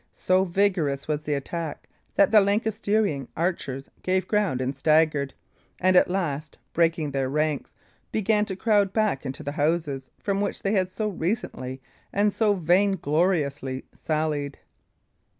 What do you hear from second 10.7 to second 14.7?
had so recently and so vaingloriously sallied.